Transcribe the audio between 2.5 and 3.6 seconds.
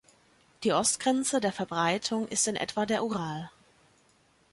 etwa der Ural.